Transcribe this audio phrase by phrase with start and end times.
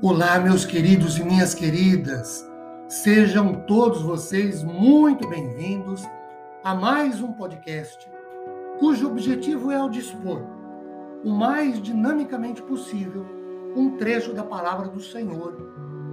[0.00, 2.48] Olá, meus queridos e minhas queridas.
[2.88, 6.04] Sejam todos vocês muito bem-vindos
[6.62, 8.08] a mais um podcast
[8.78, 10.40] cujo objetivo é ao dispor
[11.24, 13.26] o mais dinamicamente possível
[13.74, 15.56] um trecho da palavra do Senhor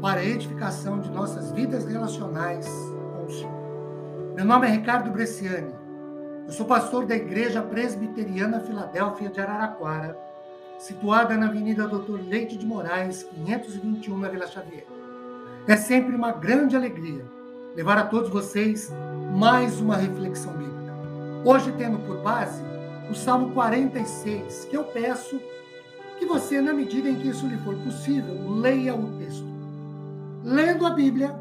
[0.02, 2.67] para a edificação de nossas vidas relacionais
[3.15, 4.33] com o Senhor.
[4.36, 5.75] Meu nome é Ricardo Bresciani.
[6.47, 10.17] Eu sou pastor da Igreja Presbiteriana Filadélfia de Araraquara
[10.77, 14.85] situada na Avenida Doutor Leite de Moraes, 521, na Vila Xavier.
[15.67, 17.25] É sempre uma grande alegria
[17.75, 18.91] levar a todos vocês
[19.35, 20.93] mais uma reflexão bíblica.
[21.43, 22.61] Hoje tendo por base
[23.09, 25.39] o Salmo 46, que eu peço
[26.17, 29.45] que você, na medida em que isso lhe for possível, leia o texto.
[30.44, 31.35] Lendo a Bíblia,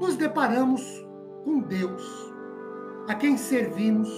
[0.00, 0.82] nos deparamos
[1.44, 2.02] com Deus,
[3.08, 4.08] a quem servimos,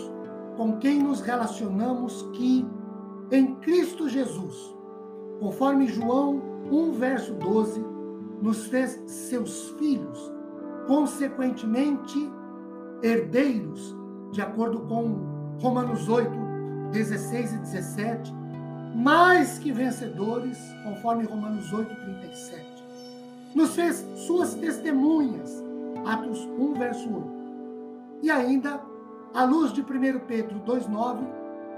[0.57, 2.67] com quem nos relacionamos, que
[3.31, 4.75] em Cristo Jesus,
[5.41, 7.85] conforme João 1, verso 12,
[8.41, 10.33] nos fez seus filhos,
[10.87, 12.31] consequentemente
[13.03, 13.97] herdeiros,
[14.31, 16.31] de acordo com Romanos 8,
[16.93, 18.35] 16 e 17,
[18.95, 22.85] mais que vencedores, conforme Romanos 8, 37.
[23.55, 25.63] Nos fez suas testemunhas,
[26.07, 27.27] Atos 1, verso 8.
[28.23, 28.81] E ainda,
[29.35, 31.27] à luz de 1 Pedro 2, 9,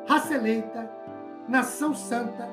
[0.06, 0.90] raça eleita,
[1.48, 2.48] nação santa,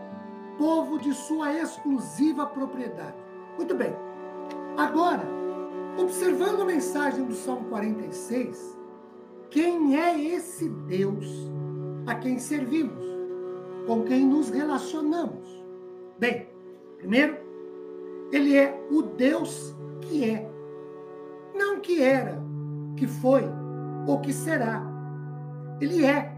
[0.58, 3.18] povo de sua exclusiva propriedade.
[3.58, 3.94] Muito bem.
[4.78, 5.24] Agora,
[5.98, 8.78] observando a mensagem do Salmo 46,
[9.50, 11.28] quem é esse Deus
[12.08, 13.04] a quem servimos?
[13.86, 15.64] Com quem nos relacionamos?
[16.18, 16.50] Bem,
[16.98, 17.38] primeiro,
[18.32, 20.50] ele é o Deus que é.
[21.54, 22.42] Não que era,
[22.98, 23.44] que foi
[24.08, 24.84] ou que será.
[25.80, 26.34] Ele é.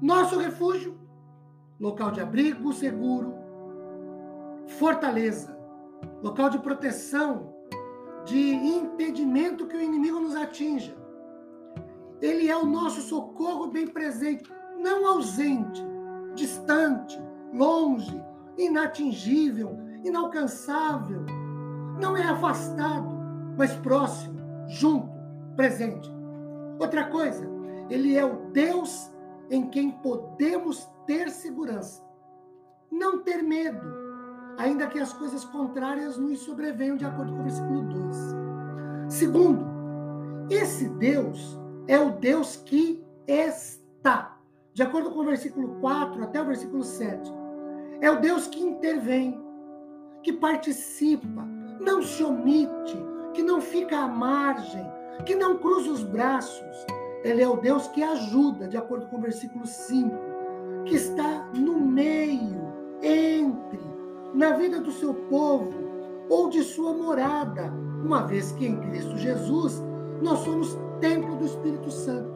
[0.00, 0.94] Nosso refúgio
[1.78, 3.34] local de abrigo seguro,
[4.78, 5.56] fortaleza,
[6.22, 7.54] local de proteção,
[8.24, 10.96] de impedimento que o inimigo nos atinja.
[12.20, 15.82] Ele é o nosso socorro bem presente, não ausente,
[16.34, 17.20] distante,
[17.52, 18.22] longe,
[18.56, 21.24] inatingível, inalcançável.
[22.00, 23.08] Não é afastado,
[23.56, 25.10] mas próximo, junto,
[25.54, 26.10] presente.
[26.78, 27.48] Outra coisa,
[27.90, 29.12] ele é o Deus
[29.50, 32.02] em quem podemos ter segurança.
[32.90, 33.86] Não ter medo,
[34.58, 38.16] ainda que as coisas contrárias nos sobrevenham, de acordo com o versículo 2.
[39.08, 39.66] Segundo,
[40.50, 44.38] esse Deus é o Deus que está.
[44.72, 47.32] De acordo com o versículo 4 até o versículo 7.
[48.00, 49.40] É o Deus que intervém,
[50.22, 51.44] que participa,
[51.80, 52.96] não se omite,
[53.32, 54.84] que não fica à margem,
[55.24, 56.86] que não cruza os braços.
[57.22, 60.34] Ele é o Deus que ajuda, de acordo com o versículo 5
[60.84, 62.62] que está no meio,
[63.02, 63.80] entre,
[64.34, 65.72] na vida do seu povo
[66.28, 67.72] ou de sua morada,
[68.04, 69.82] uma vez que em Cristo Jesus
[70.22, 72.32] nós somos templo do Espírito Santo.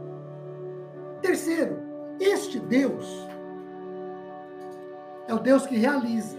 [1.23, 1.79] Terceiro,
[2.21, 3.07] este Deus
[5.27, 6.39] é o Deus que realiza,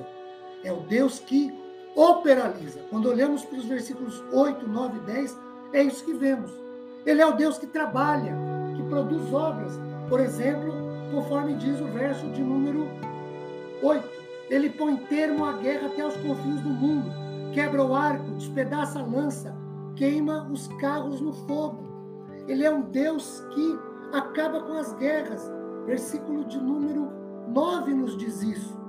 [0.64, 1.58] é o Deus que
[1.96, 2.80] operaliza.
[2.90, 5.38] Quando olhamos para os versículos 8, 9 e 10,
[5.74, 6.52] é isso que vemos.
[7.06, 8.36] Ele é o Deus que trabalha,
[8.76, 9.80] que produz obras.
[10.08, 10.74] Por exemplo,
[11.12, 12.88] conforme diz o verso de número
[13.82, 14.08] 8.
[14.50, 17.12] Ele põe termo à guerra até os confins do mundo,
[17.54, 19.56] quebra o arco, despedaça a lança,
[19.96, 21.88] queima os carros no fogo.
[22.48, 23.80] Ele é um Deus que
[24.12, 25.52] acaba com as guerras.
[25.86, 27.12] Versículo de número
[27.48, 28.80] 9 nos diz isso.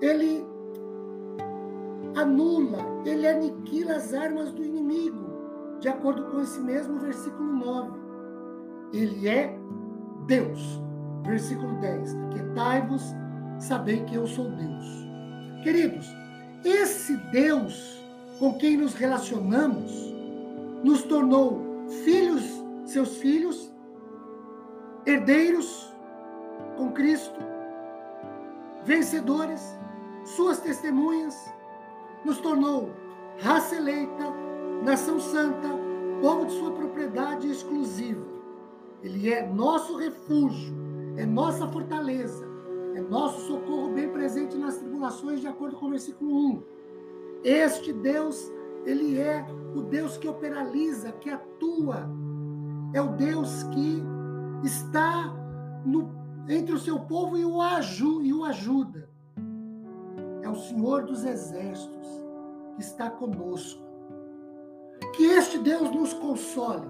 [0.00, 0.46] Ele
[2.14, 7.98] anula, ele aniquila as armas do inimigo, de acordo com esse mesmo versículo 9.
[8.92, 9.58] Ele é
[10.26, 10.60] Deus.
[11.22, 12.14] Versículo 10.
[12.14, 13.02] Aquietai-vos,
[13.58, 14.84] sabei que eu sou Deus.
[15.62, 16.06] Queridos,
[16.64, 18.02] esse Deus
[18.38, 20.12] com quem nos relacionamos
[20.82, 21.62] nos tornou
[22.04, 22.44] filhos,
[22.84, 23.72] seus filhos,
[25.06, 25.90] herdeiros
[26.76, 27.40] com Cristo,
[28.84, 29.62] vencedores,
[30.24, 31.34] suas testemunhas,
[32.24, 32.90] nos tornou
[33.40, 34.30] raça eleita,
[34.82, 35.68] nação santa,
[36.20, 38.33] povo de sua propriedade exclusiva
[39.04, 40.74] ele é nosso refúgio,
[41.18, 42.48] é nossa fortaleza,
[42.94, 46.62] é nosso socorro bem presente nas tribulações, de acordo com o versículo 1.
[47.44, 48.50] Este Deus,
[48.86, 52.08] ele é o Deus que operaliza, que atua.
[52.94, 54.02] É o Deus que
[54.64, 55.30] está
[55.84, 56.10] no,
[56.48, 59.10] entre o seu povo e o, aju, e o ajuda.
[60.40, 62.08] É o Senhor dos exércitos
[62.74, 63.84] que está conosco.
[65.14, 66.88] Que este Deus nos console,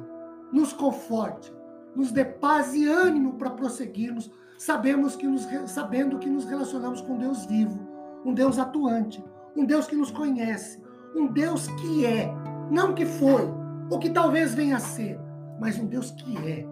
[0.53, 1.53] nos conforte,
[1.95, 7.19] nos dê paz e ânimo para prosseguirmos, sabemos que nos, sabendo que nos relacionamos com
[7.19, 7.79] Deus vivo,
[8.25, 9.25] um Deus atuante,
[9.57, 10.83] um Deus que nos conhece,
[11.15, 12.33] um Deus que é,
[12.71, 13.49] não que foi,
[13.91, 15.21] ou que talvez venha a ser,
[15.61, 16.67] mas um Deus que é.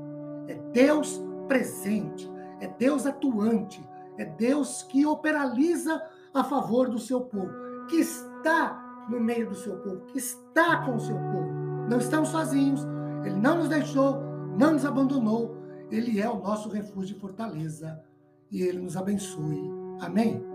[0.49, 2.31] É Deus presente,
[2.61, 3.83] é Deus atuante,
[4.19, 6.03] é Deus que operaliza
[6.35, 7.53] a favor do seu povo,
[7.89, 11.53] que está no meio do seu povo, que está com o seu povo.
[11.89, 12.87] Não estamos sozinhos,
[13.25, 15.57] ele não nos deixou, não nos abandonou,
[15.91, 18.03] ele é o nosso refúgio e fortaleza.
[18.51, 19.63] E ele nos abençoe.
[20.01, 20.52] Amém?